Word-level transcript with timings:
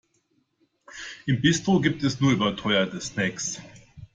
Im 1.27 1.41
Bistro 1.41 1.79
gibt 1.79 2.01
es 2.03 2.19
nur 2.19 2.31
überteuerte 2.31 2.99
Snacks. 2.99 3.61